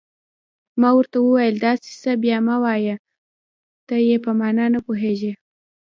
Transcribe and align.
ما 0.81 0.89
ورته 0.97 1.17
وویل: 1.21 1.55
داسې 1.65 1.89
څه 2.01 2.11
بیا 2.23 2.37
مه 2.47 2.55
وایه، 2.63 2.95
ته 3.87 3.95
یې 4.07 4.15
په 4.25 4.31
معنا 4.39 4.65
نه 4.73 4.79
پوهېږې. 4.85 5.31